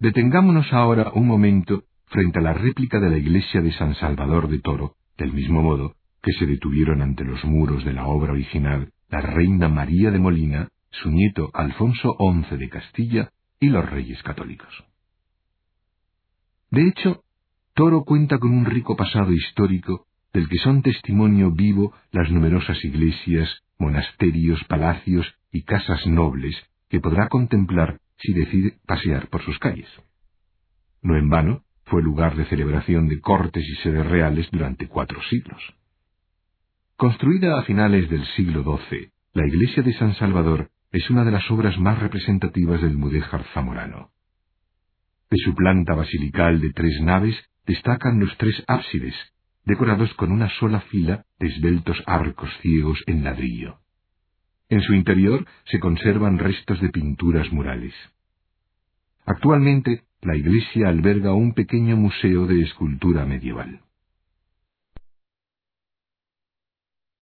[0.00, 4.58] Detengámonos ahora un momento frente a la réplica de la iglesia de San Salvador de
[4.58, 9.20] Toro, del mismo modo que se detuvieron ante los muros de la obra original la
[9.20, 14.72] reina María de Molina, su nieto Alfonso XI de Castilla y los reyes católicos.
[16.70, 17.22] De hecho,
[17.74, 23.50] Toro cuenta con un rico pasado histórico del que son testimonio vivo las numerosas iglesias,
[23.78, 26.56] monasterios, palacios y casas nobles
[26.88, 29.88] que podrá contemplar si decide pasear por sus calles.
[31.02, 35.60] No en vano, fue lugar de celebración de cortes y sedes reales durante cuatro siglos.
[36.96, 41.50] Construida a finales del siglo XII, la iglesia de San Salvador es una de las
[41.50, 44.10] obras más representativas del mudéjar zamorano.
[45.30, 49.14] De su planta basilical de tres naves destacan los tres ábsides,
[49.64, 53.78] decorados con una sola fila de esbeltos arcos ciegos en ladrillo.
[54.70, 57.92] En su interior se conservan restos de pinturas murales.
[59.26, 63.80] Actualmente, la iglesia alberga un pequeño museo de escultura medieval.